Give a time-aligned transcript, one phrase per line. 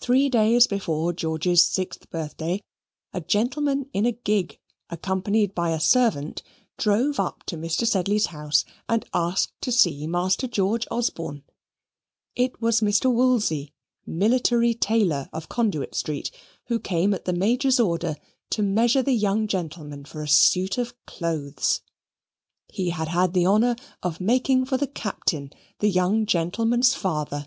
[0.00, 2.62] Three days before George's sixth birthday
[3.12, 6.42] a gentleman in a gig, accompanied by a servant,
[6.78, 7.86] drove up to Mr.
[7.86, 11.42] Sedley's house and asked to see Master George Osborne:
[12.34, 13.12] it was Mr.
[13.12, 13.74] Woolsey,
[14.06, 16.30] military tailor, of Conduit Street,
[16.68, 18.16] who came at the Major's order
[18.48, 21.82] to measure the young gentleman for a suit of clothes.
[22.68, 27.46] He had had the honour of making for the Captain, the young gentleman's father.